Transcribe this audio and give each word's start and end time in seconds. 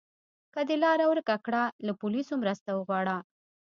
که 0.53 0.61
د 0.69 0.71
لاره 0.83 1.05
ورکه 1.11 1.35
کړه، 1.45 1.63
له 1.85 1.93
پولیسو 2.01 2.33
مرسته 2.43 2.69
وغواړه. 2.73 3.17